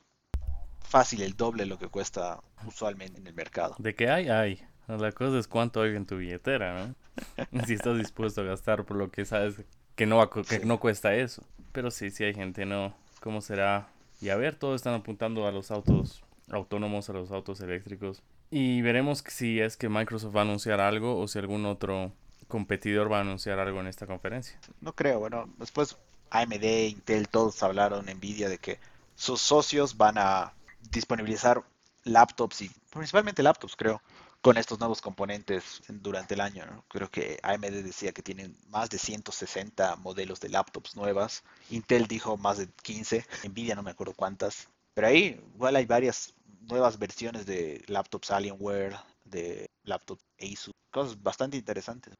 [0.87, 3.75] fácil el doble de lo que cuesta usualmente en el mercado.
[3.79, 4.61] De que hay, hay.
[4.87, 6.95] La cosa es cuánto hay en tu billetera, ¿no?
[7.65, 9.55] si estás dispuesto a gastar por lo que sabes
[9.95, 11.43] que no, que no cuesta eso.
[11.71, 12.95] Pero sí, sí hay gente, ¿no?
[13.21, 13.89] ¿Cómo será
[14.21, 18.21] y a ver, todos están apuntando a los autos autónomos, a los autos eléctricos.
[18.51, 22.11] Y veremos si es que Microsoft va a anunciar algo o si algún otro
[22.47, 24.59] competidor va a anunciar algo en esta conferencia.
[24.81, 25.97] No creo, bueno, después
[26.31, 28.79] AMD, Intel, todos hablaron, Nvidia, de que
[29.15, 30.53] sus socios van a
[30.91, 31.63] disponibilizar
[32.03, 34.01] laptops y principalmente laptops, creo,
[34.41, 36.85] con estos nuevos componentes durante el año.
[36.87, 41.43] Creo que AMD decía que tienen más de 160 modelos de laptops nuevas.
[41.69, 43.25] Intel dijo más de 15.
[43.49, 44.69] Nvidia no me acuerdo cuántas.
[44.93, 50.71] Pero ahí igual hay varias nuevas versiones de laptops Alienware, de laptop Asus.
[50.91, 52.13] Cosas bastante interesantes.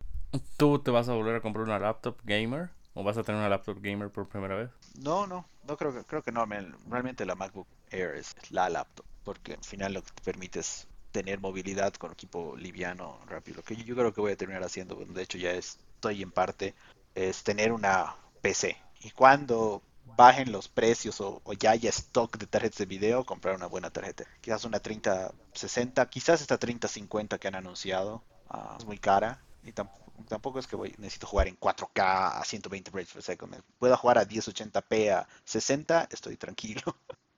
[0.57, 2.69] ¿Tú te vas a volver a comprar una laptop gamer?
[2.93, 4.69] ¿O vas a tener una laptop gamer por primera vez?
[4.95, 6.45] No, no, no creo que, creo que no.
[6.45, 9.05] Realmente la MacBook Air es la laptop.
[9.23, 13.63] Porque al final lo que te permite es tener movilidad con equipo liviano, rápido.
[13.63, 16.75] que yo creo que voy a terminar haciendo, de hecho ya estoy en parte,
[17.15, 18.77] es tener una PC.
[19.01, 19.81] Y cuando
[20.17, 24.25] bajen los precios o, ya haya stock de tarjetas de video, comprar una buena tarjeta.
[24.41, 28.23] Quizás una 3060, quizás esta 3050 que han anunciado.
[28.49, 32.91] Ah, es muy cara y tampoco, es que voy, necesito jugar en 4K a 120
[32.91, 33.61] frames per second.
[33.77, 36.81] Puedo jugar a 1080p a 60, estoy tranquilo.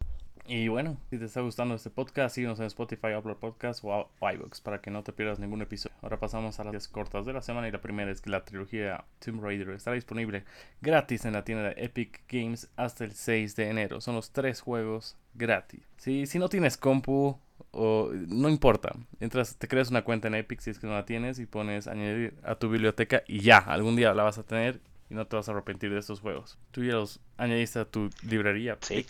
[0.48, 4.62] Y bueno, si te está gustando este podcast, síguenos en Spotify, Apple Podcasts o iVoox
[4.62, 5.96] para que no te pierdas ningún episodio.
[6.02, 9.06] Ahora pasamos a las cortas de la semana y la primera es que la trilogía
[9.20, 10.44] Tomb Raider estará disponible
[10.82, 14.02] gratis en la tienda de Epic Games hasta el 6 de enero.
[14.02, 15.82] Son los tres juegos gratis.
[15.98, 17.38] Si, si no tienes compu
[17.72, 21.06] o no importa, entras, te creas una cuenta en Epic si es que no la
[21.06, 24.82] tienes y pones añadir a tu biblioteca y ya, algún día la vas a tener
[25.12, 26.58] y no te vas a arrepentir de estos juegos.
[26.72, 28.78] Tú ya los añadiste a tu librería.
[28.80, 29.06] Sí.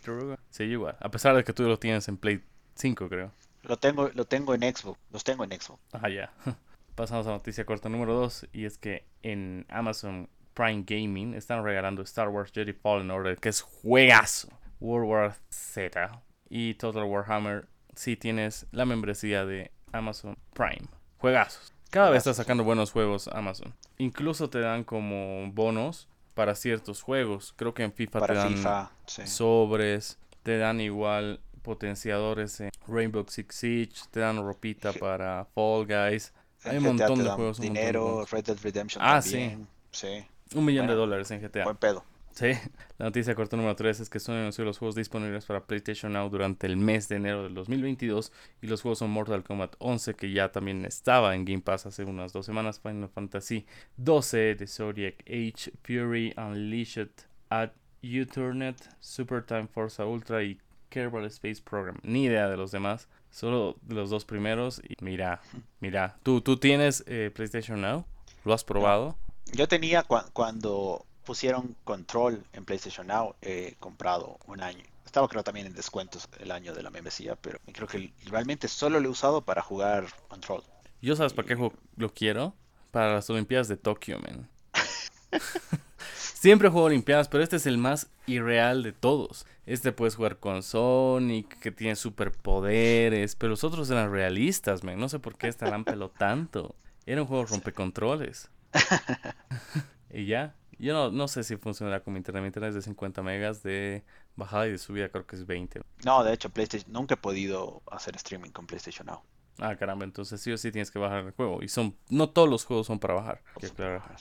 [0.50, 0.98] Sí, igual.
[1.00, 2.42] A pesar de que tú lo tienes en Play
[2.74, 3.32] 5, creo.
[3.62, 5.00] Lo tengo, lo tengo en Xbox.
[5.12, 5.80] Los tengo en Xbox.
[5.94, 6.34] Ah, ya.
[6.96, 8.48] Pasamos a noticia corta número 2.
[8.52, 13.50] Y es que en Amazon Prime Gaming están regalando Star Wars Jedi Fallen Order, que
[13.50, 14.50] es juegazo.
[14.80, 20.88] World War Z y Total Warhammer si tienes la membresía de Amazon Prime.
[21.20, 21.72] Juegazos.
[21.92, 23.76] Cada vez está sacando buenos juegos Amazon.
[23.98, 27.54] Incluso te dan como bonos para ciertos juegos.
[27.58, 28.90] Creo que en FIFA te dan
[29.26, 36.34] sobres, te dan igual potenciadores en Rainbow Six Siege, te dan ropita para Fall Guys.
[36.64, 37.60] Hay un montón de juegos.
[37.60, 39.04] Dinero, Red Dead Redemption.
[39.06, 39.58] Ah, sí.
[39.92, 40.26] sí.
[40.56, 41.66] Un millón de dólares en GTA.
[41.66, 42.06] Buen pedo.
[42.34, 42.48] Sí,
[42.98, 46.30] la noticia corta número 3 es que Sony anunció los juegos disponibles para PlayStation Now
[46.30, 50.32] durante el mes de enero del 2022 y los juegos son Mortal Kombat 11 que
[50.32, 53.66] ya también estaba en Game Pass hace unas dos semanas, Final Fantasy
[53.98, 57.12] 12 de Zodiac Age, Fury Unleashed
[57.50, 61.98] at U-Turnet, Super Time Forza Ultra y Kerbal Space Program.
[62.04, 65.42] Ni idea de los demás, solo de los dos primeros y mira,
[65.80, 68.06] mira, ¿tú, tú tienes eh, PlayStation Now?
[68.44, 69.18] ¿Lo has probado?
[69.54, 74.84] Yo tenía cuando pusieron Control en PlayStation Now, he comprado un año.
[75.06, 79.00] Estaba creo también en descuentos el año de la membresía, pero creo que realmente solo
[79.00, 80.64] lo he usado para jugar Control.
[81.02, 82.54] ¿Yo sabes para qué lo quiero?
[82.92, 84.50] Para las Olimpiadas de Tokio, man.
[86.16, 89.46] Siempre juego Olimpiadas, pero este es el más irreal de todos.
[89.66, 95.00] Este puedes jugar con Sonic, que tiene superpoderes, pero los otros eran realistas, man.
[95.00, 96.76] No sé por qué este pelo tanto.
[97.06, 98.50] Era un juego rompecontroles.
[100.14, 102.42] y ya, yo no, no sé si funcionará como internet.
[102.42, 104.04] Mi internet es de 50 megas de
[104.36, 105.82] bajada y de subida creo que es 20.
[106.04, 109.22] No, de hecho, PlayStation nunca he podido hacer streaming con PlayStation Now.
[109.60, 111.62] Ah, caramba, entonces sí o sí tienes que bajar el juego.
[111.62, 113.42] Y son no todos los juegos son para bajar.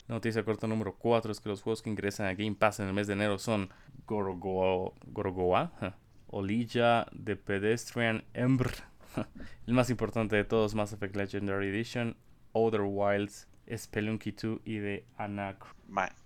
[0.07, 2.87] La noticia corta número 4 es que los juegos que ingresan a Game Pass en
[2.87, 3.69] el mes de enero son
[4.05, 5.97] Gorogoa, Gorogoa
[6.27, 8.71] Olilla, The Pedestrian Ember,
[9.67, 12.15] el más importante de todos, Mass Effect Legendary Edition,
[12.53, 15.69] Other Wilds, Spelunky 2 y de Anacro.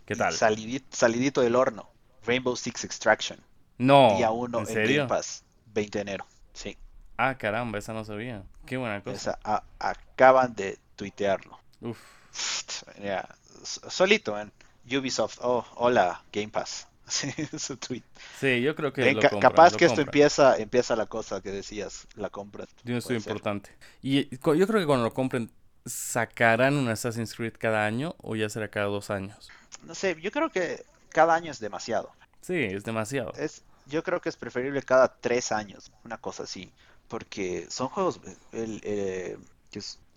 [0.05, 0.33] ¿Qué tal?
[0.33, 1.89] Salidito, del horno.
[2.25, 3.39] Rainbow Six Extraction.
[3.77, 4.15] No.
[4.17, 4.97] Día 1 ¿en, serio?
[5.03, 6.25] Game Pass, 20 de enero.
[6.53, 6.77] Sí.
[7.17, 8.43] Ah, caramba, esa no sabía.
[8.65, 9.37] Qué buena cosa.
[9.41, 11.59] Esa, acaban de tuitearlo.
[11.81, 11.99] Uf.
[13.63, 14.51] solito, en
[14.85, 15.39] Ubisoft.
[15.41, 16.87] Oh, hola, Game Pass.
[17.07, 18.01] Sí, su tweet.
[18.39, 19.13] Sí, yo creo que.
[19.13, 22.65] lo capaz que esto empieza, empieza la cosa que decías, la compra.
[22.83, 23.69] Yo estoy importante.
[24.01, 25.51] Y yo creo que cuando lo compren,
[25.85, 29.49] sacarán un Assassin's Creed cada año o ya será cada dos años?
[29.83, 32.11] No sé, yo creo que cada año es demasiado.
[32.41, 33.33] Sí, es demasiado.
[33.33, 36.71] Es, yo creo que es preferible cada tres años, una cosa así,
[37.07, 38.19] porque son juegos,
[38.51, 39.37] el, eh,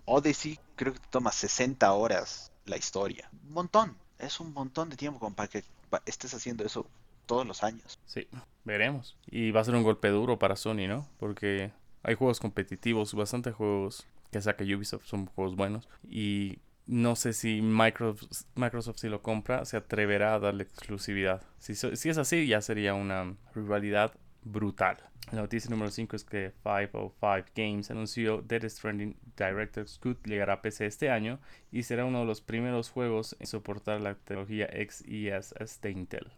[0.06, 5.18] Odyssey creo que toma 60 horas la historia, un montón, es un montón de tiempo
[5.18, 5.64] como para que
[6.06, 6.86] estés haciendo eso
[7.26, 7.98] todos los años.
[8.06, 8.26] Sí,
[8.64, 9.16] veremos.
[9.30, 11.06] Y va a ser un golpe duro para Sony, ¿no?
[11.18, 15.88] Porque hay juegos competitivos, bastante juegos que saca Ubisoft son juegos buenos.
[16.08, 21.42] Y no sé si Microsoft, Microsoft si lo compra se atreverá a darle exclusividad.
[21.58, 24.12] Si, si es así, ya sería una rivalidad
[24.42, 24.98] brutal.
[25.32, 30.62] La noticia número 5 es que 505 Games anunció Dead Stranding Director's Scoot llegará a
[30.62, 31.38] PC este año
[31.70, 36.32] y será uno de los primeros juegos en soportar la tecnología XeSS de Intel.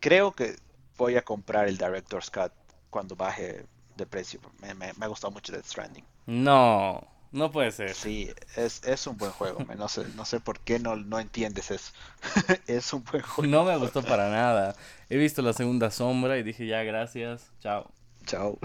[0.00, 0.56] Creo que
[0.96, 2.52] voy a comprar el Director's Cut
[2.88, 4.40] cuando baje de precio.
[4.60, 6.04] Me, me ha gustado mucho Dead Stranding.
[6.30, 7.92] No, no puede ser.
[7.92, 9.66] Sí, es, es un buen juego.
[9.76, 11.92] No sé, no sé por qué no, no entiendes eso.
[12.68, 13.50] es un buen juego.
[13.50, 14.76] No me gustó para nada.
[15.08, 17.50] He visto la segunda sombra y dije ya, gracias.
[17.58, 17.90] Chao.
[18.26, 18.60] Chao.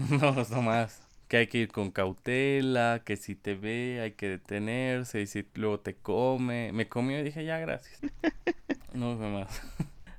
[0.08, 1.02] no no más.
[1.28, 5.46] Que hay que ir con cautela, que si te ve hay que detenerse y si
[5.52, 6.72] luego te come.
[6.72, 8.00] Me comió y dije ya, gracias.
[8.94, 9.60] No me más.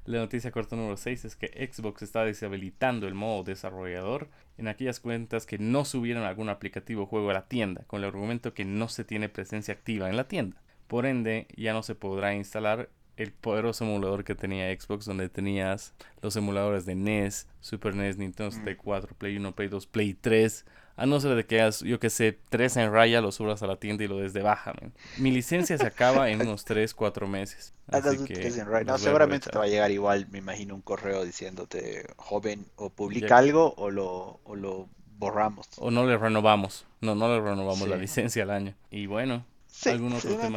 [0.10, 5.00] La noticia corta número 6 es que Xbox está deshabilitando el modo desarrollador en aquellas
[5.00, 8.66] cuentas que no subieron algún aplicativo o juego a la tienda, con el argumento que
[8.66, 10.64] no se tiene presencia activa en la tienda.
[10.88, 15.94] Por ende, ya no se podrá instalar el poderoso emulador que tenía Xbox, donde tenías
[16.24, 20.66] los emuladores de NES, Super NES, Nintendo 64, Play 1, Play 2, Play 3,
[21.00, 23.68] a no ser de que hagas, yo que sé, tres en raya, lo subas a
[23.68, 24.74] la tienda y lo des de baja.
[25.18, 27.74] Mi licencia se acaba en unos 3, 4 meses.
[27.88, 28.52] Así que
[28.86, 33.38] no, seguramente te va a llegar igual, me imagino, un correo diciéndote, joven, o publica
[33.38, 35.70] algo o lo, o lo borramos.
[35.78, 36.86] O no le renovamos.
[37.00, 38.76] No, no le renovamos la licencia al año.
[38.92, 39.92] Y bueno, sí,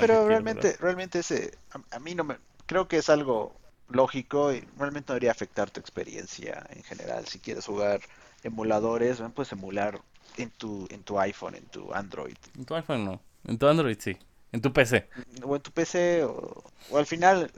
[0.01, 3.55] pero realmente, realmente ese, a, a, mí no me, creo que es algo
[3.89, 7.29] lógico y realmente no debería afectar tu experiencia en general.
[7.29, 8.01] Si quieres jugar
[8.43, 10.01] emuladores, puedes emular
[10.37, 12.37] en tu, en tu iPhone, en tu Android.
[12.57, 14.17] En tu iPhone no, en tu Android sí.
[14.53, 15.09] En tu PC.
[15.45, 16.63] O en tu PC, o,
[16.95, 17.51] al final,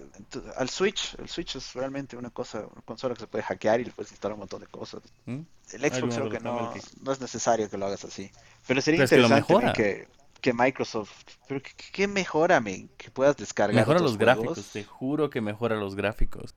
[0.57, 1.17] al Switch.
[1.19, 4.13] El Switch es realmente una cosa, una consola que se puede hackear y le puedes
[4.13, 5.03] instalar un montón de cosas.
[5.27, 5.41] ¿Mm?
[5.73, 8.31] El Xbox creo que no, no es necesario que lo hagas así.
[8.69, 10.09] Pero sería interesante que,
[10.41, 11.11] que, Microsoft.
[11.49, 11.61] Pero
[11.93, 12.63] ¿qué, mejora,
[12.97, 13.75] Que puedas descargar.
[13.75, 16.55] Mejora los gráficos, te juro que mejora los gráficos.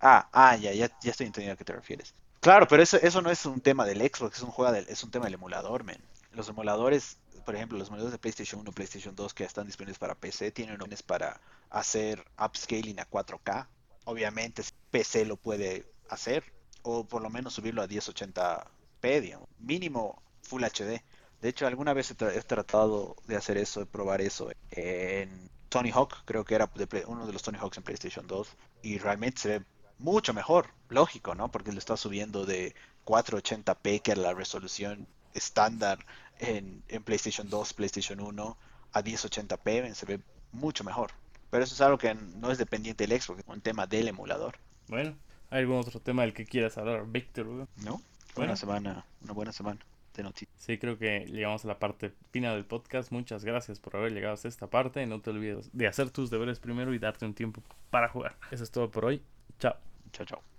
[0.00, 2.14] Ah, ah, ya, ya, ya estoy entendiendo a qué te refieres.
[2.42, 5.26] Claro, pero eso, eso no es un tema del Xbox, es un, juego del, tema
[5.26, 6.02] del emulador, men.
[6.32, 10.16] Los emuladores, por ejemplo, los emuladores de PlayStation 1 PlayStation 2 que están disponibles para
[10.16, 11.40] PC tienen opciones para
[11.70, 13.68] hacer upscaling a 4K.
[14.06, 19.48] Obviamente, PC lo puede hacer, o por lo menos subirlo a 1080p, digamos.
[19.60, 21.00] mínimo Full HD.
[21.40, 26.24] De hecho, alguna vez he, tratado de hacer eso, de probar eso en Tony Hawk,
[26.24, 28.48] creo que era de uno de los Tony Hawks en PlayStation 2,
[28.82, 29.64] y realmente se ve
[29.98, 31.50] mucho mejor, lógico, ¿no?
[31.50, 32.74] Porque le está subiendo de
[33.04, 36.04] 480p, que era la resolución estándar
[36.38, 38.56] en, en PlayStation 2, PlayStation 1,
[38.92, 40.20] a 1080p, se ve
[40.52, 41.10] mucho mejor.
[41.50, 44.56] Pero eso es algo que no es dependiente del Xbox, es un tema del emulador.
[44.88, 45.14] Bueno,
[45.50, 47.68] ¿hay algún otro tema del que quieras hablar, Víctor?
[47.76, 48.00] No,
[48.34, 49.80] buena semana, una buena semana
[50.14, 50.50] de noticias.
[50.56, 53.12] Sí, creo que llegamos a la parte final del podcast.
[53.12, 55.06] Muchas gracias por haber llegado hasta esta parte.
[55.06, 58.36] No te olvides de hacer tus deberes primero y darte un tiempo para jugar.
[58.50, 59.22] Eso es todo por hoy.
[59.58, 59.74] Chao.
[60.12, 60.51] Chao, chao.